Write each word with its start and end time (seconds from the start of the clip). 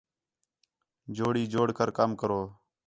جوڑی 1.15 1.43
جوڑ 1.53 1.67
کر 1.77 1.89
کم 1.97 2.09
کرو 2.19 2.41